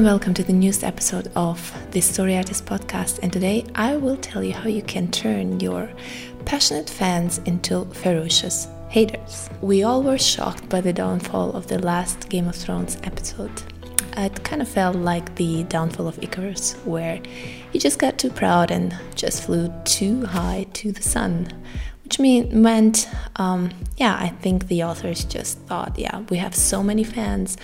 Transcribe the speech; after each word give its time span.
and 0.00 0.06
welcome 0.06 0.32
to 0.32 0.42
the 0.42 0.52
newest 0.54 0.82
episode 0.82 1.30
of 1.36 1.60
the 1.90 2.00
Story 2.00 2.34
Artist 2.34 2.64
podcast. 2.64 3.18
And 3.22 3.30
today 3.30 3.66
I 3.74 3.96
will 3.96 4.16
tell 4.16 4.42
you 4.42 4.54
how 4.54 4.66
you 4.66 4.80
can 4.80 5.10
turn 5.10 5.60
your 5.60 5.92
passionate 6.46 6.88
fans 6.88 7.36
into 7.44 7.84
ferocious 7.84 8.66
haters. 8.88 9.50
We 9.60 9.82
all 9.82 10.02
were 10.02 10.16
shocked 10.16 10.70
by 10.70 10.80
the 10.80 10.94
downfall 10.94 11.52
of 11.52 11.66
the 11.66 11.78
last 11.80 12.30
Game 12.30 12.48
of 12.48 12.56
Thrones 12.56 12.96
episode. 13.02 13.52
It 14.16 14.42
kind 14.42 14.62
of 14.62 14.68
felt 14.70 14.96
like 14.96 15.34
the 15.34 15.64
downfall 15.64 16.08
of 16.08 16.18
Icarus, 16.22 16.72
where 16.86 17.20
he 17.70 17.78
just 17.78 17.98
got 17.98 18.18
too 18.18 18.30
proud 18.30 18.70
and 18.70 18.96
just 19.14 19.42
flew 19.42 19.70
too 19.84 20.24
high 20.24 20.66
to 20.72 20.92
the 20.92 21.02
sun. 21.02 21.52
Which 22.04 22.18
mean, 22.18 22.62
meant, 22.62 23.06
um, 23.36 23.70
yeah, 23.98 24.16
I 24.18 24.28
think 24.28 24.68
the 24.68 24.82
authors 24.82 25.24
just 25.24 25.58
thought, 25.58 25.98
yeah, 25.98 26.20
we 26.30 26.38
have 26.38 26.54
so 26.54 26.82
many 26.82 27.04
fans 27.04 27.58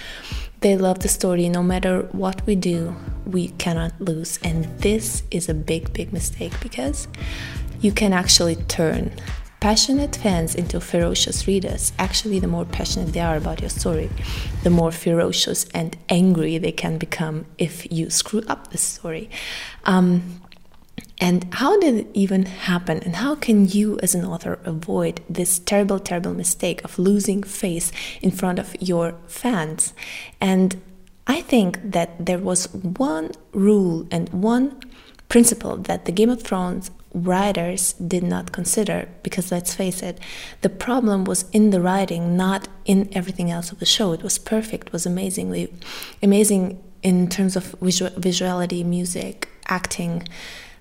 they 0.60 0.77
love 0.77 1.01
the 1.01 1.09
story. 1.09 1.48
No 1.48 1.62
matter 1.62 2.02
what 2.12 2.45
we 2.46 2.56
do, 2.56 2.95
we 3.27 3.48
cannot 3.48 4.01
lose. 4.01 4.38
And 4.42 4.65
this 4.79 5.23
is 5.30 5.48
a 5.48 5.55
big, 5.55 5.92
big 5.92 6.12
mistake 6.12 6.52
because 6.60 7.09
you 7.80 7.92
can 7.92 8.12
actually 8.12 8.56
turn 8.56 9.12
passionate 9.60 10.15
fans 10.16 10.55
into 10.55 10.80
ferocious 10.80 11.46
readers. 11.46 11.92
Actually, 11.98 12.38
the 12.38 12.46
more 12.46 12.65
passionate 12.65 13.12
they 13.12 13.20
are 13.20 13.37
about 13.37 13.60
your 13.60 13.70
story, 13.70 14.10
the 14.62 14.70
more 14.70 14.92
ferocious 14.92 15.65
and 15.74 15.96
angry 16.09 16.59
they 16.59 16.73
can 16.73 16.98
become 16.98 17.46
if 17.59 17.91
you 17.91 18.10
screw 18.10 18.43
up 18.48 18.70
the 18.70 18.79
story. 18.79 19.29
Um, 19.84 20.41
and 21.19 21.47
how 21.55 21.79
did 21.80 21.95
it 21.95 22.09
even 22.12 22.45
happen? 22.45 22.98
And 22.98 23.16
how 23.16 23.34
can 23.37 23.66
you, 23.66 23.98
as 24.02 24.15
an 24.15 24.24
author, 24.24 24.59
avoid 24.65 25.23
this 25.30 25.59
terrible, 25.59 25.99
terrible 25.99 26.35
mistake 26.35 26.85
of 26.85 26.99
losing 26.99 27.43
face 27.43 27.90
in 28.21 28.30
front 28.30 28.59
of 28.59 28.77
your 28.80 29.15
fans? 29.27 29.95
And 30.40 30.80
I 31.27 31.40
think 31.40 31.80
that 31.82 32.24
there 32.24 32.38
was 32.38 32.73
one 32.74 33.32
rule 33.52 34.07
and 34.10 34.29
one 34.29 34.79
principle 35.29 35.77
that 35.79 36.05
the 36.05 36.13
Game 36.13 36.30
of 36.30 36.43
Thrones 36.43 36.90
writers 37.13 37.95
did 37.95 38.23
not 38.23 38.52
consider 38.52 39.09
because 39.23 39.51
let's 39.51 39.74
face 39.74 40.02
it 40.02 40.18
the 40.60 40.68
problem 40.68 41.24
was 41.24 41.46
in 41.51 41.71
the 41.71 41.80
writing 41.80 42.37
not 42.37 42.68
in 42.85 43.09
everything 43.12 43.51
else 43.51 43.73
of 43.73 43.79
the 43.79 43.87
show 43.87 44.12
it 44.12 44.23
was 44.23 44.37
perfect 44.37 44.93
was 44.93 45.07
amazingly 45.07 45.73
amazing 46.23 46.79
in 47.02 47.27
terms 47.27 47.57
of 47.57 47.74
visual, 47.80 48.10
visuality 48.12 48.85
music 48.85 49.49
acting 49.68 50.29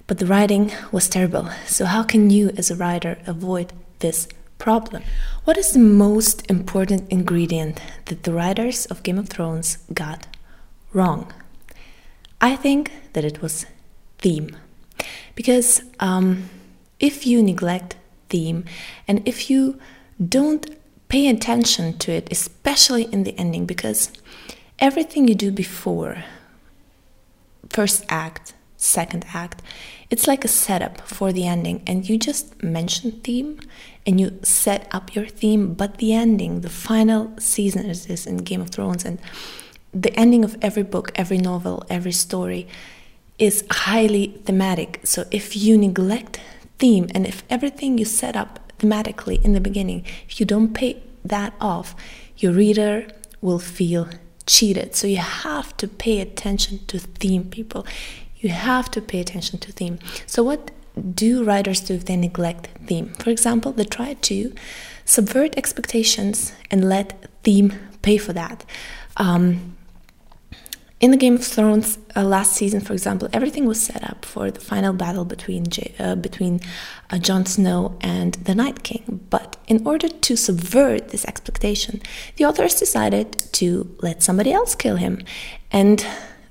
but 0.07 0.19
the 0.19 0.25
writing 0.25 0.71
was 0.91 1.09
terrible. 1.09 1.49
So, 1.65 1.85
how 1.85 2.03
can 2.03 2.29
you, 2.29 2.49
as 2.57 2.69
a 2.69 2.75
writer, 2.75 3.17
avoid 3.25 3.73
this 3.99 4.27
problem? 4.57 5.03
What 5.43 5.57
is 5.57 5.71
the 5.71 5.79
most 5.79 6.49
important 6.49 7.09
ingredient 7.11 7.81
that 8.05 8.23
the 8.23 8.33
writers 8.33 8.85
of 8.85 9.03
Game 9.03 9.17
of 9.17 9.29
Thrones 9.29 9.77
got 9.93 10.27
wrong? 10.93 11.33
I 12.39 12.55
think 12.55 12.91
that 13.13 13.25
it 13.25 13.41
was 13.41 13.65
theme. 14.19 14.55
Because 15.33 15.81
um, 15.99 16.49
if 16.99 17.25
you 17.25 17.43
neglect 17.43 17.95
theme 18.29 18.65
and 19.07 19.27
if 19.27 19.49
you 19.49 19.79
don't 20.29 20.65
pay 21.09 21.27
attention 21.27 21.97
to 21.99 22.11
it, 22.11 22.27
especially 22.31 23.03
in 23.13 23.23
the 23.23 23.37
ending, 23.37 23.65
because 23.65 24.11
everything 24.79 25.27
you 25.27 25.35
do 25.35 25.51
before 25.51 26.23
first 27.69 28.05
act, 28.09 28.53
second 28.77 29.25
act, 29.33 29.61
it's 30.09 30.27
like 30.27 30.45
a 30.45 30.47
setup 30.47 31.01
for 31.01 31.31
the 31.33 31.45
ending, 31.47 31.81
and 31.87 32.07
you 32.07 32.17
just 32.17 32.61
mention 32.63 33.11
theme 33.21 33.59
and 34.05 34.19
you 34.19 34.39
set 34.43 34.87
up 34.91 35.15
your 35.15 35.25
theme, 35.25 35.73
but 35.73 35.97
the 35.97 36.13
ending, 36.13 36.61
the 36.61 36.69
final 36.69 37.33
season 37.39 37.87
is 37.87 38.05
this 38.05 38.27
in 38.27 38.37
Game 38.37 38.61
of 38.61 38.69
Thrones, 38.69 39.03
and 39.03 39.19
the 39.91 40.13
ending 40.19 40.43
of 40.43 40.57
every 40.61 40.83
book, 40.83 41.11
every 41.15 41.37
novel, 41.37 41.83
every 41.89 42.11
story 42.11 42.67
is 43.39 43.63
highly 43.71 44.39
thematic. 44.45 44.99
So 45.03 45.25
if 45.31 45.55
you 45.55 45.77
neglect 45.77 46.39
theme 46.77 47.07
and 47.15 47.25
if 47.25 47.43
everything 47.49 47.97
you 47.97 48.05
set 48.05 48.35
up 48.35 48.59
thematically 48.79 49.43
in 49.43 49.53
the 49.53 49.61
beginning, 49.61 50.05
if 50.27 50.39
you 50.39 50.45
don't 50.45 50.73
pay 50.73 51.01
that 51.23 51.53
off, 51.59 51.95
your 52.37 52.51
reader 52.51 53.07
will 53.41 53.59
feel 53.59 54.09
cheated. 54.45 54.95
So 54.95 55.07
you 55.07 55.17
have 55.17 55.75
to 55.77 55.87
pay 55.87 56.19
attention 56.19 56.85
to 56.87 56.99
theme, 56.99 57.45
people. 57.45 57.85
You 58.45 58.51
have 58.51 58.91
to 58.91 59.01
pay 59.01 59.19
attention 59.21 59.57
to 59.57 59.71
theme. 59.71 59.97
So, 60.27 60.43
what 60.43 60.69
do 61.15 61.43
writers 61.43 61.79
do 61.81 61.95
if 61.95 62.05
they 62.05 62.15
neglect 62.15 62.67
theme? 62.85 63.07
For 63.15 63.31
example, 63.31 63.71
they 63.71 63.85
try 63.85 64.13
to 64.13 64.53
subvert 65.03 65.57
expectations 65.57 66.53
and 66.69 66.87
let 66.87 67.27
theme 67.43 67.73
pay 68.03 68.17
for 68.17 68.33
that. 68.33 68.63
Um, 69.17 69.75
in 70.99 71.09
the 71.09 71.17
Game 71.17 71.33
of 71.33 71.43
Thrones 71.43 71.97
uh, 72.15 72.23
last 72.23 72.53
season, 72.53 72.81
for 72.81 72.93
example, 72.93 73.29
everything 73.33 73.65
was 73.65 73.81
set 73.81 74.07
up 74.07 74.25
for 74.25 74.51
the 74.51 74.59
final 74.59 74.93
battle 74.93 75.25
between 75.25 75.65
J- 75.65 75.95
uh, 75.97 76.13
between 76.13 76.59
uh, 77.09 77.17
Jon 77.17 77.47
Snow 77.47 77.97
and 78.01 78.35
the 78.35 78.53
Night 78.53 78.83
King. 78.83 79.21
But 79.31 79.57
in 79.67 79.87
order 79.87 80.07
to 80.07 80.37
subvert 80.37 81.09
this 81.09 81.25
expectation, 81.25 81.99
the 82.35 82.45
authors 82.45 82.75
decided 82.75 83.31
to 83.53 83.97
let 84.03 84.21
somebody 84.21 84.53
else 84.53 84.75
kill 84.75 84.97
him, 84.97 85.23
and 85.71 86.05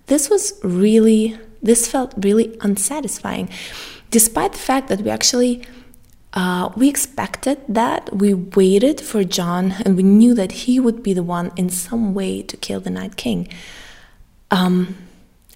this 0.07 0.29
was 0.29 0.55
really 0.65 1.39
this 1.65 1.89
felt 1.89 2.15
really 2.17 2.57
unsatisfying, 2.61 3.49
despite 4.11 4.53
the 4.53 4.59
fact 4.59 4.89
that 4.89 5.01
we 5.01 5.11
actually 5.11 5.67
uh, 6.35 6.69
we 6.77 6.89
expected 6.89 7.59
that. 7.69 8.15
We 8.15 8.35
waited 8.35 9.01
for 9.01 9.25
Jon, 9.25 9.73
and 9.85 9.97
we 9.97 10.03
knew 10.03 10.35
that 10.35 10.53
he 10.53 10.81
would 10.81 11.03
be 11.03 11.15
the 11.15 11.23
one 11.23 11.53
in 11.57 11.71
some 11.71 12.13
way 12.13 12.43
to 12.43 12.57
kill 12.57 12.81
the 12.81 12.91
Night 12.91 13.17
King. 13.17 13.49
Um, 14.51 14.97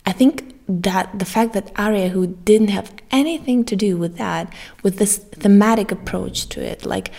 I 0.07 0.13
think 0.13 0.55
that 0.69 1.19
the 1.19 1.25
fact 1.25 1.53
that 1.55 1.73
Arya, 1.77 2.09
who 2.09 2.29
didn't 2.29 2.69
have 2.69 2.93
anything 3.11 3.65
to 3.65 3.77
do 3.77 3.97
with 3.97 4.17
that, 4.19 4.53
with 4.83 4.99
this 4.99 5.19
thematic 5.19 5.91
approach 5.91 6.49
to 6.51 6.65
it, 6.65 6.87
like 6.87 7.11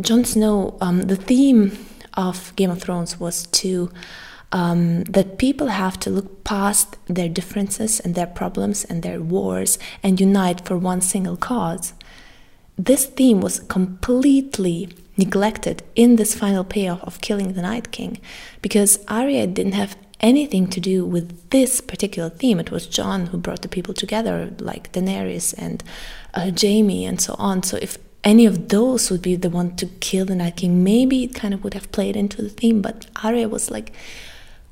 Jon 0.00 0.24
Snow, 0.24 0.76
um, 0.80 1.02
the 1.02 1.16
theme 1.16 1.78
of 2.14 2.54
Game 2.56 2.70
of 2.70 2.82
Thrones 2.82 3.20
was 3.20 3.46
to 3.46 3.90
um, 4.52 5.04
that 5.04 5.38
people 5.38 5.68
have 5.68 5.98
to 6.00 6.10
look 6.10 6.44
past 6.44 6.96
their 7.06 7.28
differences 7.28 8.00
and 8.00 8.14
their 8.14 8.26
problems 8.26 8.84
and 8.84 9.02
their 9.02 9.20
wars 9.20 9.78
and 10.02 10.20
unite 10.20 10.64
for 10.66 10.76
one 10.76 11.00
single 11.00 11.36
cause. 11.36 11.92
This 12.76 13.06
theme 13.06 13.40
was 13.40 13.60
completely 13.60 14.88
neglected 15.16 15.82
in 15.96 16.16
this 16.16 16.34
final 16.34 16.64
payoff 16.64 17.02
of 17.02 17.20
killing 17.20 17.52
the 17.52 17.62
Night 17.62 17.90
King 17.90 18.20
because 18.62 19.04
Arya 19.08 19.48
didn't 19.48 19.72
have 19.72 19.96
anything 20.20 20.68
to 20.68 20.80
do 20.80 21.04
with 21.04 21.50
this 21.50 21.80
particular 21.80 22.30
theme. 22.30 22.58
It 22.58 22.70
was 22.70 22.86
Jon 22.86 23.26
who 23.26 23.38
brought 23.38 23.62
the 23.62 23.68
people 23.68 23.94
together, 23.94 24.52
like 24.58 24.92
Daenerys 24.92 25.54
and 25.58 25.82
uh, 26.34 26.50
Jaime 26.58 27.04
and 27.04 27.20
so 27.20 27.34
on. 27.38 27.62
So 27.62 27.78
if 27.82 27.98
any 28.24 28.46
of 28.46 28.68
those 28.68 29.10
would 29.10 29.22
be 29.22 29.36
the 29.36 29.50
one 29.50 29.76
to 29.76 29.86
kill 29.86 30.26
the 30.26 30.34
Night 30.34 30.56
King, 30.56 30.82
maybe 30.82 31.24
it 31.24 31.34
kind 31.34 31.54
of 31.54 31.62
would 31.64 31.74
have 31.74 31.92
played 31.92 32.16
into 32.16 32.42
the 32.42 32.48
theme. 32.48 32.82
But 32.82 33.06
Arya 33.22 33.48
was 33.48 33.70
like 33.70 33.92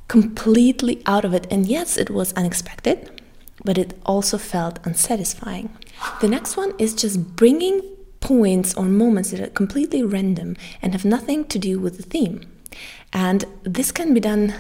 completely 0.09 1.03
out 1.06 1.25
of 1.25 1.34
it. 1.34 1.47
And 1.50 1.67
yes, 1.67 1.97
it 1.97 2.11
was 2.11 2.33
unexpected, 2.34 3.22
but 3.65 3.78
it 3.78 3.99
also 4.05 4.39
felt 4.39 4.78
unsatisfying. 4.84 5.71
The 6.21 6.28
next 6.28 6.56
one 6.56 6.72
is 6.78 6.94
just 6.94 7.37
bringing 7.37 7.83
points 8.21 8.75
or 8.75 8.84
moments 8.84 9.31
that 9.31 9.41
are 9.41 9.49
completely 9.49 10.03
random 10.03 10.56
and 10.83 10.93
have 10.93 11.05
nothing 11.05 11.45
to 11.47 11.59
do 11.59 11.78
with 11.78 11.97
the 11.97 12.03
theme. 12.03 12.41
And 13.12 13.45
this 13.62 13.93
can 13.93 14.15
be 14.15 14.21
done 14.21 14.55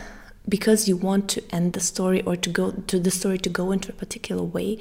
because 0.48 0.88
you 0.88 0.96
want 0.96 1.28
to 1.28 1.42
end 1.50 1.72
the 1.72 1.80
story 1.80 2.22
or 2.22 2.36
to 2.36 2.50
go 2.50 2.70
to 2.70 3.00
the 3.00 3.10
story 3.10 3.38
to 3.38 3.48
go 3.48 3.72
into 3.72 3.90
a 3.90 3.94
particular 3.94 4.42
way 4.42 4.78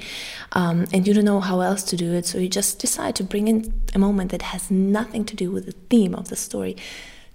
um, 0.52 0.86
and 0.92 1.06
you 1.06 1.14
don't 1.14 1.24
know 1.24 1.40
how 1.40 1.60
else 1.60 1.82
to 1.82 1.96
do 1.96 2.12
it 2.12 2.24
so 2.24 2.38
you 2.38 2.48
just 2.48 2.78
decide 2.78 3.16
to 3.16 3.24
bring 3.24 3.48
in 3.48 3.82
a 3.94 3.98
moment 3.98 4.30
that 4.30 4.42
has 4.42 4.70
nothing 4.70 5.24
to 5.24 5.34
do 5.34 5.50
with 5.50 5.66
the 5.66 5.72
theme 5.90 6.14
of 6.14 6.28
the 6.28 6.36
story 6.36 6.76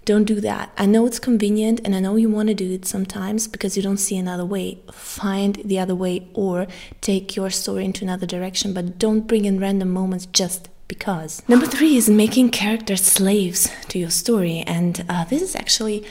don't 0.04 0.24
do 0.24 0.40
that. 0.40 0.72
I 0.76 0.86
know 0.86 1.06
it's 1.06 1.18
convenient 1.18 1.80
and 1.84 1.94
I 1.94 2.00
know 2.00 2.16
you 2.16 2.28
want 2.28 2.48
to 2.48 2.54
do 2.54 2.72
it 2.72 2.84
sometimes 2.84 3.46
because 3.46 3.76
you 3.76 3.82
don't 3.82 3.98
see 3.98 4.16
another 4.16 4.44
way. 4.44 4.80
Find 4.92 5.56
the 5.64 5.78
other 5.78 5.94
way 5.94 6.28
or 6.34 6.66
take 7.00 7.36
your 7.36 7.50
story 7.50 7.84
into 7.84 8.04
another 8.04 8.26
direction, 8.26 8.72
but 8.72 8.98
don't 8.98 9.28
bring 9.28 9.44
in 9.44 9.60
random 9.60 9.90
moments 9.90 10.26
just 10.26 10.68
because. 10.88 11.42
Number 11.48 11.66
three 11.66 11.96
is 11.96 12.10
making 12.10 12.50
characters 12.50 13.02
slaves 13.02 13.70
to 13.88 13.98
your 13.98 14.10
story. 14.10 14.64
And 14.66 15.04
uh, 15.08 15.24
this 15.24 15.40
is 15.40 15.54
actually 15.54 16.04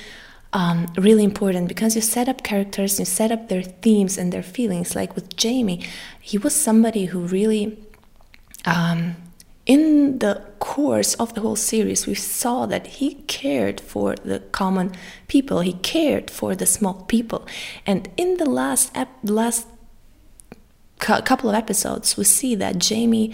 um, 0.53 0.87
really 0.97 1.23
important 1.23 1.67
because 1.67 1.95
you 1.95 2.01
set 2.01 2.29
up 2.29 2.43
characters, 2.43 2.97
you 2.97 3.05
set 3.05 3.31
up 3.31 3.49
their 3.49 3.63
themes 3.63 4.17
and 4.17 4.31
their 4.31 4.43
feelings. 4.43 4.95
Like 4.95 5.15
with 5.15 5.33
Jaime, 5.41 5.85
he 6.19 6.37
was 6.37 6.55
somebody 6.55 7.05
who 7.05 7.19
really. 7.19 7.77
Um, 8.63 9.15
in 9.65 10.19
the 10.19 10.41
course 10.59 11.13
of 11.15 11.33
the 11.33 11.41
whole 11.41 11.55
series, 11.55 12.07
we 12.07 12.15
saw 12.15 12.65
that 12.65 12.87
he 12.87 13.15
cared 13.27 13.79
for 13.79 14.15
the 14.15 14.39
common 14.51 14.91
people. 15.27 15.61
He 15.61 15.73
cared 15.73 16.31
for 16.31 16.55
the 16.55 16.65
small 16.65 17.05
people, 17.07 17.45
and 17.85 18.09
in 18.17 18.37
the 18.37 18.49
last 18.49 18.95
last 19.23 19.67
couple 20.99 21.49
of 21.49 21.55
episodes, 21.55 22.17
we 22.17 22.23
see 22.23 22.55
that 22.55 22.83
Jaime. 22.87 23.33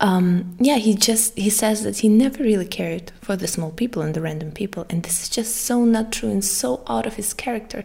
um, 0.00 0.56
yeah, 0.60 0.76
he 0.76 0.94
just 0.94 1.36
he 1.36 1.50
says 1.50 1.82
that 1.82 1.98
he 1.98 2.08
never 2.08 2.42
really 2.42 2.66
cared 2.66 3.10
for 3.20 3.36
the 3.36 3.48
small 3.48 3.70
people 3.70 4.00
and 4.02 4.14
the 4.14 4.20
random 4.20 4.52
people, 4.52 4.86
and 4.88 5.02
this 5.02 5.22
is 5.22 5.28
just 5.28 5.56
so 5.56 5.84
not 5.84 6.12
true 6.12 6.30
and 6.30 6.44
so 6.44 6.82
out 6.88 7.06
of 7.06 7.14
his 7.16 7.34
character. 7.34 7.84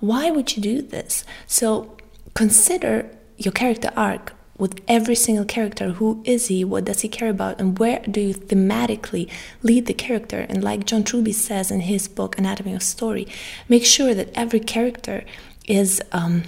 Why 0.00 0.30
would 0.30 0.56
you 0.56 0.62
do 0.62 0.82
this? 0.82 1.24
So 1.46 1.96
consider 2.34 3.08
your 3.36 3.52
character 3.52 3.90
arc 3.96 4.34
with 4.58 4.80
every 4.86 5.14
single 5.14 5.44
character. 5.44 5.92
Who 5.92 6.22
is 6.24 6.48
he? 6.48 6.64
What 6.64 6.84
does 6.84 7.00
he 7.00 7.08
care 7.08 7.30
about? 7.30 7.60
And 7.60 7.78
where 7.78 8.00
do 8.00 8.20
you 8.20 8.34
thematically 8.34 9.28
lead 9.62 9.86
the 9.86 9.94
character? 9.94 10.46
And 10.48 10.62
like 10.62 10.86
john 10.86 11.04
truby 11.04 11.32
says 11.32 11.70
in 11.70 11.80
his 11.80 12.08
book 12.08 12.38
anatomy 12.38 12.74
of 12.74 12.82
story 12.82 13.26
make 13.68 13.84
sure 13.84 14.14
that 14.14 14.30
every 14.34 14.60
character 14.60 15.24
is 15.66 16.00
um, 16.12 16.42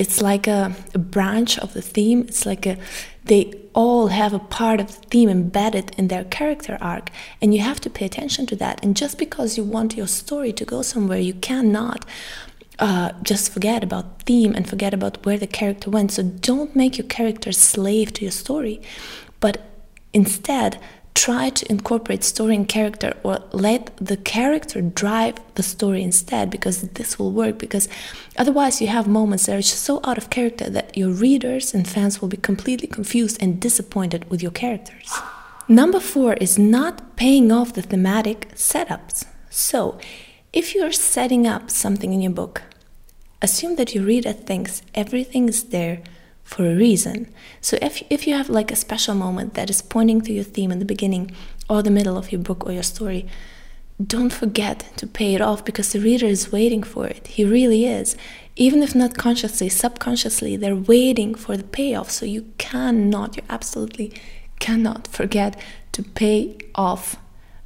it's 0.00 0.22
like 0.22 0.46
a, 0.46 0.74
a, 0.94 0.98
branch 0.98 1.58
of 1.58 1.74
the 1.74 1.82
theme. 1.82 2.22
It's 2.22 2.46
like 2.46 2.64
a 2.64 2.78
they 3.24 3.52
all 3.74 4.08
have 4.08 4.32
a 4.32 4.38
part 4.38 4.80
of 4.80 4.86
the 4.88 5.06
theme 5.08 5.28
embedded 5.28 5.94
in 5.98 6.08
their 6.08 6.24
character 6.24 6.78
arc. 6.80 7.10
And 7.42 7.54
you 7.54 7.60
have 7.60 7.80
to 7.80 7.90
pay 7.90 8.06
attention 8.06 8.46
to 8.46 8.56
that. 8.56 8.82
And 8.82 8.96
just 8.96 9.18
because 9.18 9.58
you 9.58 9.62
want 9.62 9.98
your 9.98 10.06
story 10.06 10.54
to 10.54 10.64
go 10.64 10.80
somewhere 10.80 11.18
you 11.18 11.34
cannot 11.34 12.06
uh, 12.80 13.12
just 13.22 13.52
forget 13.52 13.84
about 13.84 14.22
theme 14.22 14.54
and 14.54 14.68
forget 14.68 14.94
about 14.94 15.24
where 15.24 15.38
the 15.38 15.46
character 15.46 15.90
went. 15.90 16.12
So 16.12 16.22
don't 16.22 16.74
make 16.74 16.98
your 16.98 17.06
character 17.06 17.52
slave 17.52 18.12
to 18.14 18.22
your 18.22 18.32
story, 18.32 18.80
but 19.38 19.62
instead 20.12 20.80
try 21.14 21.50
to 21.50 21.70
incorporate 21.70 22.24
story 22.24 22.54
and 22.54 22.66
character 22.66 23.12
or 23.22 23.40
let 23.52 23.94
the 23.98 24.16
character 24.16 24.80
drive 24.80 25.34
the 25.56 25.62
story 25.62 26.02
instead 26.02 26.48
because 26.48 26.80
this 26.80 27.18
will 27.18 27.32
work 27.32 27.58
because 27.58 27.88
otherwise 28.38 28.80
you 28.80 28.86
have 28.86 29.06
moments 29.06 29.44
that 29.44 29.56
are 29.56 29.60
just 29.60 29.82
so 29.82 30.00
out 30.04 30.16
of 30.16 30.30
character 30.30 30.70
that 30.70 30.96
your 30.96 31.10
readers 31.10 31.74
and 31.74 31.86
fans 31.86 32.20
will 32.20 32.28
be 32.28 32.36
completely 32.38 32.88
confused 32.88 33.36
and 33.42 33.60
disappointed 33.60 34.30
with 34.30 34.40
your 34.40 34.52
characters. 34.52 35.12
Number 35.68 36.00
4 36.00 36.34
is 36.34 36.58
not 36.58 37.16
paying 37.16 37.52
off 37.52 37.74
the 37.74 37.82
thematic 37.82 38.48
setups. 38.54 39.26
So, 39.50 39.98
if 40.52 40.74
you're 40.74 40.90
setting 40.90 41.46
up 41.46 41.70
something 41.70 42.12
in 42.12 42.20
your 42.20 42.32
book 42.32 42.62
assume 43.42 43.76
that 43.76 43.94
your 43.94 44.04
reader 44.04 44.32
thinks 44.32 44.82
everything 44.94 45.48
is 45.48 45.64
there 45.64 46.02
for 46.42 46.66
a 46.66 46.74
reason. 46.74 47.32
So 47.60 47.78
if, 47.80 48.02
if 48.10 48.26
you 48.26 48.34
have 48.34 48.48
like 48.50 48.72
a 48.72 48.76
special 48.76 49.14
moment 49.14 49.54
that 49.54 49.70
is 49.70 49.82
pointing 49.82 50.20
to 50.22 50.32
your 50.32 50.44
theme 50.44 50.72
in 50.72 50.80
the 50.80 50.84
beginning 50.84 51.30
or 51.68 51.82
the 51.82 51.90
middle 51.90 52.18
of 52.18 52.32
your 52.32 52.40
book 52.40 52.66
or 52.66 52.72
your 52.72 52.82
story, 52.82 53.26
don't 54.04 54.32
forget 54.32 54.90
to 54.96 55.06
pay 55.06 55.34
it 55.34 55.40
off 55.40 55.64
because 55.64 55.92
the 55.92 56.00
reader 56.00 56.26
is 56.26 56.50
waiting 56.50 56.82
for 56.82 57.06
it. 57.06 57.26
He 57.28 57.44
really 57.44 57.84
is. 57.84 58.16
Even 58.56 58.82
if 58.82 58.94
not 58.94 59.16
consciously, 59.16 59.68
subconsciously, 59.68 60.56
they're 60.56 60.74
waiting 60.74 61.34
for 61.34 61.56
the 61.56 61.64
payoff. 61.64 62.10
So 62.10 62.26
you 62.26 62.50
cannot, 62.58 63.36
you 63.36 63.42
absolutely 63.48 64.12
cannot 64.58 65.06
forget 65.06 65.60
to 65.92 66.02
pay 66.02 66.56
off 66.74 67.16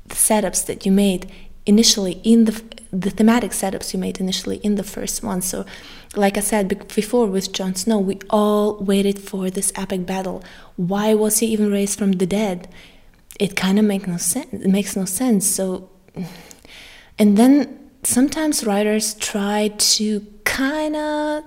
the 0.07 0.15
setups 0.15 0.67
that 0.67 0.85
you 0.85 0.93
made 0.93 1.31
initially 1.67 2.21
in 2.23 2.45
the 2.45 2.63
the 2.95 3.11
thematic 3.11 3.51
setups 3.51 3.93
you 3.93 3.99
made 3.99 4.21
initially 4.21 4.59
in 4.59 4.77
the 4.77 4.85
first 4.85 5.23
one. 5.23 5.43
So, 5.43 5.67
like 6.15 6.37
I 6.37 6.41
said 6.41 6.69
before 6.95 7.27
with 7.27 7.53
Jon 7.53 7.75
Snow, 7.75 7.99
we 7.99 8.21
all 8.31 8.77
waited 8.77 9.19
for 9.19 9.51
this 9.51 9.73
epic 9.75 10.07
battle. 10.07 10.45
Why 10.77 11.15
was 11.15 11.41
he 11.41 11.47
even 11.47 11.73
raised 11.73 11.99
from 11.99 12.13
the 12.13 12.27
dead? 12.27 12.69
It 13.41 13.57
kind 13.57 13.79
of 13.81 13.85
makes 13.85 14.07
no 14.07 14.17
sense. 14.17 14.53
It 14.53 14.69
makes 14.69 14.95
no 14.95 15.07
sense. 15.07 15.45
So, 15.45 15.91
and 17.19 17.37
then 17.37 17.91
sometimes 18.05 18.65
writers 18.65 19.15
try 19.15 19.73
to 19.77 20.25
kind 20.45 20.95
of 20.95 21.43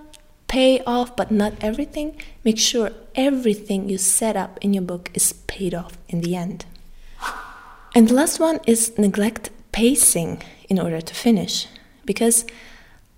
pay 0.47 0.81
off, 0.81 1.15
but 1.15 1.31
not 1.31 1.53
everything. 1.61 2.19
Make 2.43 2.57
sure 2.57 2.91
everything 3.15 3.87
you 3.87 3.97
set 3.97 4.35
up 4.35 4.59
in 4.61 4.73
your 4.73 4.83
book 4.83 5.11
is 5.13 5.31
paid 5.47 5.73
off 5.73 5.97
in 6.09 6.21
the 6.21 6.35
end. 6.35 6.65
And 7.95 8.09
the 8.09 8.13
last 8.13 8.39
one 8.39 8.59
is 8.67 8.97
neglect 8.97 9.49
pacing 9.77 10.41
in 10.69 10.79
order 10.79 10.99
to 10.99 11.13
finish 11.13 11.67
because 12.03 12.45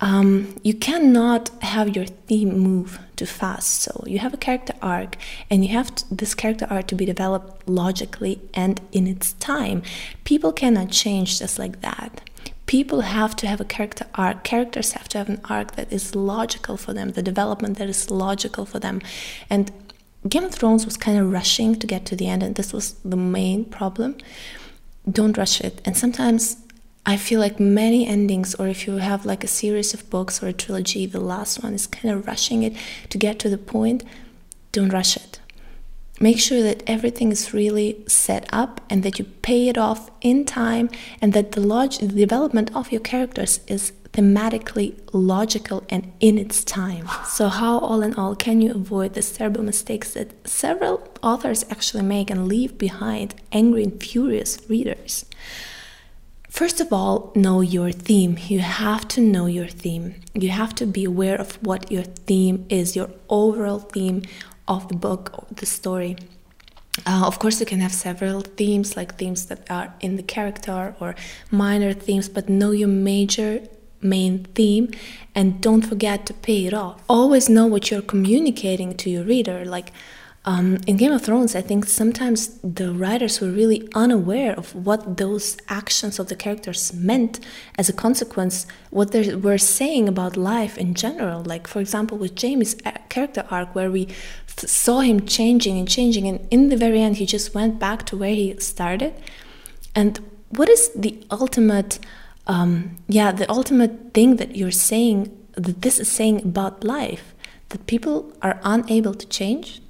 um, 0.01 0.29
you 0.61 0.73
cannot 0.73 1.49
have 1.61 1.95
your 1.95 2.05
theme 2.27 2.51
move 2.57 2.99
too 3.15 3.25
fast. 3.25 3.69
So 3.83 4.03
you 4.05 4.19
have 4.19 4.33
a 4.33 4.37
character 4.47 4.73
arc, 4.81 5.15
and 5.49 5.63
you 5.63 5.71
have 5.79 5.89
to, 5.95 6.15
this 6.21 6.33
character 6.35 6.67
arc 6.69 6.87
to 6.87 6.95
be 6.95 7.05
developed 7.05 7.67
logically 7.67 8.41
and 8.53 8.81
in 8.91 9.07
its 9.07 9.33
time. 9.33 9.83
People 10.25 10.51
cannot 10.51 10.89
change 10.91 11.39
just 11.39 11.59
like 11.59 11.79
that. 11.79 12.11
People 12.65 13.01
have 13.01 13.37
to 13.37 13.47
have 13.47 13.61
a 13.61 13.69
character 13.75 14.05
arc. 14.15 14.43
Characters 14.43 14.91
have 14.97 15.07
to 15.09 15.17
have 15.17 15.29
an 15.29 15.41
arc 15.49 15.75
that 15.77 15.91
is 15.91 16.13
logical 16.13 16.75
for 16.75 16.91
them, 16.93 17.07
the 17.11 17.23
development 17.31 17.77
that 17.77 17.89
is 17.89 18.11
logical 18.11 18.65
for 18.65 18.79
them. 18.79 19.01
And 19.49 19.71
Game 20.27 20.43
of 20.43 20.53
Thrones 20.53 20.83
was 20.85 20.97
kind 20.97 21.17
of 21.17 21.31
rushing 21.31 21.79
to 21.79 21.87
get 21.87 22.05
to 22.07 22.15
the 22.17 22.27
end, 22.27 22.43
and 22.43 22.55
this 22.55 22.73
was 22.73 22.95
the 23.05 23.21
main 23.37 23.63
problem. 23.63 24.17
Don't 25.09 25.37
rush 25.37 25.61
it. 25.61 25.81
And 25.85 25.95
sometimes 25.97 26.57
I 27.05 27.17
feel 27.17 27.39
like 27.39 27.59
many 27.59 28.05
endings, 28.05 28.53
or 28.55 28.67
if 28.67 28.85
you 28.85 28.97
have 28.97 29.25
like 29.25 29.43
a 29.43 29.47
series 29.47 29.93
of 29.93 30.09
books 30.09 30.43
or 30.43 30.47
a 30.47 30.53
trilogy, 30.53 31.05
the 31.05 31.19
last 31.19 31.63
one 31.63 31.73
is 31.73 31.87
kind 31.87 32.13
of 32.13 32.27
rushing 32.27 32.63
it 32.63 32.73
to 33.09 33.17
get 33.17 33.39
to 33.39 33.49
the 33.49 33.57
point. 33.57 34.03
Don't 34.71 34.93
rush 34.93 35.15
it. 35.15 35.39
Make 36.19 36.37
sure 36.37 36.61
that 36.61 36.83
everything 36.85 37.31
is 37.31 37.53
really 37.53 38.03
set 38.07 38.45
up 38.51 38.81
and 38.89 39.03
that 39.03 39.17
you 39.17 39.25
pay 39.25 39.69
it 39.69 39.77
off 39.77 40.11
in 40.21 40.43
time, 40.43 40.89
and 41.21 41.31
that 41.31 41.53
the, 41.53 41.61
log- 41.61 41.93
the 41.93 42.07
development 42.07 42.75
of 42.75 42.91
your 42.91 43.01
characters 43.01 43.61
is 43.67 43.93
thematically 44.19 44.99
logical 45.13 45.83
and 45.89 46.11
in 46.19 46.37
its 46.37 46.63
time. 46.65 47.07
So, 47.25 47.47
how, 47.47 47.79
all 47.79 48.01
in 48.01 48.15
all, 48.15 48.35
can 48.35 48.61
you 48.61 48.71
avoid 48.71 49.13
the 49.13 49.21
terrible 49.21 49.63
mistakes 49.63 50.13
that 50.13 50.47
several 50.47 51.07
authors 51.23 51.63
actually 51.69 52.03
make 52.03 52.29
and 52.29 52.47
leave 52.47 52.77
behind 52.77 53.35
angry 53.53 53.83
and 53.83 54.03
furious 54.03 54.59
readers? 54.67 55.25
First 56.49 56.81
of 56.81 56.91
all, 56.91 57.31
know 57.35 57.61
your 57.61 57.91
theme. 57.91 58.37
You 58.47 58.59
have 58.59 59.07
to 59.09 59.21
know 59.21 59.45
your 59.45 59.67
theme. 59.67 60.15
You 60.33 60.49
have 60.49 60.75
to 60.75 60.85
be 60.85 61.05
aware 61.05 61.39
of 61.39 61.55
what 61.63 61.89
your 61.89 62.03
theme 62.03 62.65
is, 62.69 62.95
your 62.95 63.11
overall 63.29 63.79
theme 63.79 64.23
of 64.67 64.89
the 64.89 64.95
book 64.95 65.31
or 65.33 65.45
the 65.55 65.65
story. 65.65 66.17
Uh, 67.05 67.23
of 67.25 67.39
course, 67.39 67.61
you 67.61 67.65
can 67.65 67.79
have 67.79 67.93
several 67.93 68.41
themes, 68.41 68.97
like 68.97 69.15
themes 69.15 69.45
that 69.45 69.61
are 69.71 69.93
in 70.01 70.17
the 70.17 70.23
character 70.23 70.95
or 70.99 71.15
minor 71.51 71.93
themes, 71.93 72.27
but 72.27 72.49
know 72.49 72.71
your 72.71 72.89
major 72.89 73.61
main 74.01 74.45
theme 74.55 74.89
and 75.35 75.61
don't 75.61 75.81
forget 75.81 76.25
to 76.25 76.33
pay 76.33 76.65
it 76.65 76.73
off. 76.73 77.01
Always 77.07 77.49
know 77.49 77.67
what 77.67 77.91
you're 77.91 78.01
communicating 78.01 78.95
to 78.97 79.09
your 79.09 79.23
reader. 79.23 79.65
Like, 79.65 79.91
um, 80.45 80.77
in 80.87 80.95
Game 80.95 81.11
of 81.11 81.21
Thrones, 81.21 81.53
I 81.53 81.61
think 81.61 81.85
sometimes 81.85 82.59
the 82.63 82.93
writers 82.93 83.41
were 83.41 83.49
really 83.51 83.87
unaware 83.93 84.53
of 84.53 84.73
what 84.73 85.17
those 85.17 85.57
actions 85.67 86.17
of 86.17 86.29
the 86.29 86.35
characters 86.35 86.93
meant 86.93 87.39
as 87.77 87.89
a 87.89 87.93
consequence, 87.93 88.65
what 88.89 89.11
they 89.11 89.35
were 89.35 89.57
saying 89.57 90.07
about 90.07 90.37
life 90.37 90.77
in 90.77 90.93
general. 90.93 91.43
Like, 91.43 91.67
for 91.67 91.81
example, 91.81 92.17
with 92.17 92.41
Jaime's 92.41 92.75
character 93.09 93.45
arc, 93.51 93.75
where 93.75 93.91
we 93.91 94.07
saw 94.47 95.01
him 95.01 95.25
changing 95.25 95.77
and 95.77 95.87
changing, 95.87 96.25
and 96.25 96.47
in 96.49 96.69
the 96.69 96.77
very 96.77 97.01
end, 97.01 97.17
he 97.17 97.25
just 97.25 97.53
went 97.53 97.77
back 97.77 98.05
to 98.07 98.17
where 98.17 98.33
he 98.33 98.57
started. 98.59 99.13
And 99.93 100.19
what 100.49 100.69
is 100.69 100.89
the 100.95 101.21
ultimate, 101.29 101.99
um, 102.49 102.97
yeah, 103.07 103.31
the 103.31 103.49
ultimate 103.49 104.13
thing 104.13 104.35
that 104.35 104.57
you're 104.57 104.71
saying, 104.71 105.17
that 105.53 105.81
this 105.81 105.99
is 105.99 106.09
saying 106.11 106.41
about 106.43 106.83
life? 106.83 107.33
That 107.69 107.85
people 107.87 108.33
are 108.41 108.59
unable 108.63 109.13
to 109.13 109.27
change? 109.27 109.81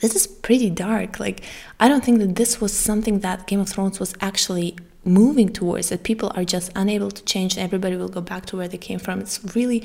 this 0.00 0.14
is 0.14 0.26
pretty 0.26 0.70
dark. 0.70 1.18
Like, 1.18 1.42
I 1.80 1.88
don't 1.88 2.04
think 2.04 2.18
that 2.20 2.36
this 2.36 2.60
was 2.60 2.72
something 2.72 3.20
that 3.20 3.46
Game 3.46 3.60
of 3.60 3.68
Thrones 3.68 3.98
was 3.98 4.14
actually 4.20 4.76
moving 5.04 5.48
towards, 5.48 5.88
that 5.88 6.02
people 6.02 6.32
are 6.34 6.44
just 6.44 6.70
unable 6.74 7.10
to 7.10 7.22
change 7.24 7.56
everybody 7.56 7.96
will 7.96 8.08
go 8.08 8.20
back 8.20 8.46
to 8.46 8.56
where 8.56 8.68
they 8.68 8.78
came 8.78 8.98
from. 8.98 9.20
It's 9.20 9.40
really 9.56 9.84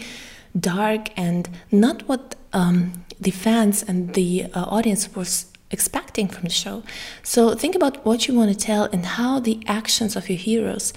dark 0.60 1.10
and 1.18 1.50
not 1.72 2.08
what 2.08 2.36
um, 2.52 3.06
the 3.20 3.32
fans 3.32 3.84
and 3.84 4.14
the 4.14 4.46
uh, 4.54 4.64
audience 4.64 5.16
was 5.16 5.48
expecting 5.72 6.28
from 6.28 6.44
the 6.44 6.50
show. 6.50 6.84
So, 7.24 7.56
think 7.56 7.74
about 7.76 8.06
what 8.06 8.28
you 8.28 8.36
want 8.36 8.52
to 8.52 8.58
tell 8.58 8.84
and 8.86 9.06
how 9.06 9.40
the 9.40 9.64
actions 9.66 10.16
of 10.16 10.30
your 10.30 10.38
heroes 10.38 10.94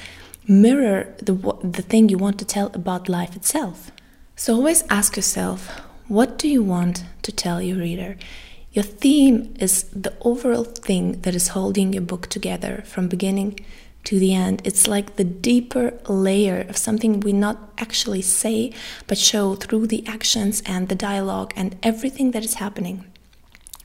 mirror 0.48 1.14
the, 1.18 1.34
the 1.62 1.82
thing 1.82 2.08
you 2.08 2.18
want 2.18 2.38
to 2.38 2.44
tell 2.44 2.70
about 2.74 3.08
life 3.08 3.36
itself. 3.36 3.90
So, 4.36 4.54
always 4.54 4.84
ask 4.90 5.16
yourself, 5.16 5.68
what 6.08 6.38
do 6.38 6.48
you 6.48 6.62
want 6.62 7.04
to 7.22 7.32
tell 7.32 7.60
your 7.60 7.78
reader? 7.78 8.16
Your 8.72 8.84
theme 8.84 9.54
is 9.58 9.84
the 9.84 10.12
overall 10.20 10.64
thing 10.64 11.20
that 11.22 11.34
is 11.34 11.48
holding 11.48 11.92
your 11.92 12.02
book 12.02 12.28
together 12.28 12.82
from 12.84 13.08
beginning 13.08 13.58
to 14.04 14.18
the 14.18 14.34
end. 14.34 14.62
It's 14.64 14.86
like 14.86 15.16
the 15.16 15.24
deeper 15.24 15.98
layer 16.08 16.60
of 16.68 16.76
something 16.76 17.20
we 17.20 17.32
not 17.32 17.72
actually 17.78 18.22
say, 18.22 18.72
but 19.06 19.18
show 19.18 19.54
through 19.54 19.86
the 19.86 20.06
actions 20.06 20.62
and 20.66 20.88
the 20.88 20.94
dialogue 20.94 21.52
and 21.56 21.76
everything 21.82 22.30
that 22.32 22.44
is 22.44 22.54
happening. 22.54 23.04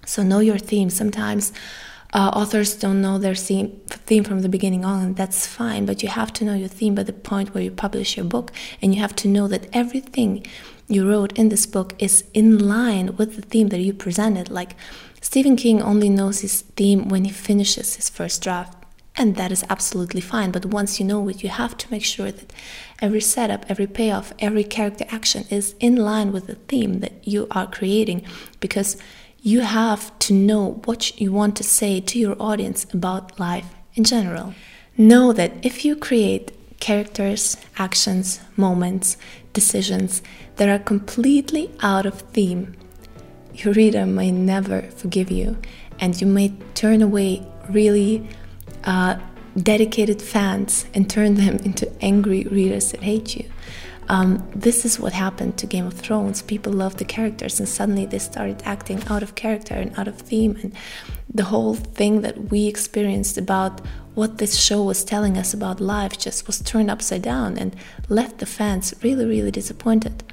So 0.06 0.24
know 0.24 0.40
your 0.40 0.58
theme. 0.58 0.90
Sometimes 0.90 1.54
uh, 2.14 2.32
authors 2.34 2.76
don't 2.76 3.02
know 3.02 3.18
their 3.18 3.36
theme, 3.36 3.80
theme 3.88 4.24
from 4.24 4.42
the 4.42 4.50
beginning 4.50 4.84
on, 4.84 5.04
and 5.04 5.16
that's 5.16 5.48
fine. 5.48 5.86
But 5.86 6.04
you 6.04 6.10
have 6.10 6.34
to 6.34 6.46
know 6.46 6.54
your 6.54 6.68
theme 6.68 6.96
by 6.96 7.04
the 7.04 7.14
point 7.14 7.54
where 7.54 7.64
you 7.64 7.72
publish 7.72 8.18
your 8.18 8.26
book, 8.26 8.52
and 8.82 8.94
you 8.94 9.02
have 9.02 9.16
to 9.18 9.28
know 9.28 9.48
that 9.48 9.68
everything 9.74 10.46
you 10.88 11.10
wrote 11.10 11.32
in 11.38 11.50
this 11.50 11.66
book 11.66 11.94
is 12.00 12.26
in 12.34 12.68
line 12.68 13.16
with 13.16 13.36
the 13.38 13.42
theme 13.42 13.70
that 13.70 13.80
you 13.80 13.94
presented. 13.94 14.50
Like 14.50 14.76
Stephen 15.22 15.56
King 15.56 15.82
only 15.82 16.10
knows 16.10 16.42
his 16.42 16.62
theme 16.62 17.08
when 17.08 17.24
he 17.24 17.32
finishes 17.32 17.96
his 17.96 18.10
first 18.10 18.42
draft. 18.44 18.78
And 19.16 19.36
that 19.36 19.52
is 19.52 19.64
absolutely 19.70 20.22
fine. 20.22 20.52
But 20.52 20.66
once 20.66 21.00
you 21.00 21.06
know 21.06 21.28
it, 21.28 21.44
you 21.44 21.50
have 21.50 21.78
to 21.78 21.92
make 21.92 22.04
sure 22.04 22.32
that 22.32 22.54
every 23.02 23.22
setup, 23.22 23.66
every 23.70 23.88
payoff, 23.88 24.34
every 24.40 24.64
character 24.64 25.06
action 25.10 25.46
is 25.50 25.76
in 25.80 25.98
line 25.98 26.32
with 26.32 26.48
the 26.48 26.56
theme 26.56 27.02
that 27.02 27.28
you 27.28 27.48
are 27.52 27.68
creating 27.68 28.24
because 28.60 28.98
you 29.44 29.62
have 29.62 30.18
to 30.20 30.34
know 30.34 30.82
what 30.86 31.20
you 31.20 31.32
want 31.32 31.56
to 31.58 31.64
say 31.64 32.00
to 32.00 32.20
your 32.20 32.36
audience 32.40 32.86
about 32.94 33.40
life 33.40 33.66
in 33.96 34.04
general. 34.04 34.54
Know 34.98 35.34
that 35.34 35.54
if 35.66 35.84
you 35.84 35.96
create 35.96 36.52
characters, 36.80 37.58
actions, 37.78 38.40
moments, 38.56 39.18
decisions 39.54 40.22
that 40.58 40.70
are 40.70 40.84
completely 40.84 41.72
out 41.82 42.06
of 42.06 42.22
theme, 42.34 42.76
your 43.56 43.74
reader 43.74 44.06
may 44.06 44.32
never 44.32 44.84
forgive 44.84 45.32
you 45.32 45.58
and 46.00 46.20
you 46.22 46.28
may 46.28 46.50
turn 46.76 47.02
away 47.02 47.46
really 47.70 48.28
uh, 48.84 49.18
dedicated 49.58 50.22
fans 50.22 50.86
and 50.94 51.10
turn 51.10 51.34
them 51.34 51.56
into 51.64 51.92
angry 52.04 52.44
readers 52.44 52.92
that 52.92 53.02
hate 53.02 53.36
you. 53.36 53.50
Um, 54.12 54.46
this 54.54 54.84
is 54.84 55.00
what 55.00 55.14
happened 55.14 55.58
to 55.60 55.66
Game 55.66 55.88
of 55.88 55.94
Thrones. 55.94 56.42
People 56.42 56.74
loved 56.74 56.98
the 56.98 57.06
characters, 57.06 57.62
and 57.62 57.70
suddenly 57.70 58.06
they 58.06 58.20
started 58.20 58.62
acting 58.66 59.02
out 59.08 59.24
of 59.24 59.36
character 59.36 59.74
and 59.74 59.98
out 59.98 60.10
of 60.10 60.18
theme. 60.18 60.60
And 60.62 60.74
the 61.34 61.46
whole 61.46 61.76
thing 61.76 62.20
that 62.24 62.52
we 62.52 62.68
experienced 62.68 63.38
about 63.38 63.80
what 64.14 64.38
this 64.38 64.60
show 64.60 64.84
was 64.84 65.06
telling 65.06 65.38
us 65.38 65.54
about 65.54 65.80
life 65.80 66.20
just 66.20 66.46
was 66.46 66.60
turned 66.60 66.92
upside 66.92 67.22
down 67.22 67.58
and 67.58 67.74
left 68.10 68.40
the 68.40 68.46
fans 68.46 68.94
really, 69.02 69.24
really 69.24 69.50
disappointed. 69.50 70.26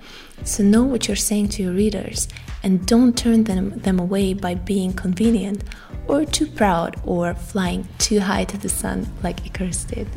So, 0.42 0.64
know 0.64 0.82
what 0.82 1.06
you're 1.06 1.16
saying 1.16 1.50
to 1.50 1.62
your 1.62 1.72
readers 1.72 2.26
and 2.64 2.84
don't 2.84 3.16
turn 3.16 3.44
them, 3.44 3.78
them 3.78 4.00
away 4.00 4.34
by 4.34 4.56
being 4.56 4.92
convenient 4.92 5.62
or 6.08 6.24
too 6.24 6.48
proud 6.48 7.00
or 7.04 7.32
flying 7.32 7.86
too 7.98 8.18
high 8.18 8.42
to 8.46 8.58
the 8.58 8.68
sun 8.68 9.06
like 9.22 9.46
Icarus 9.46 9.84
did. 9.84 10.08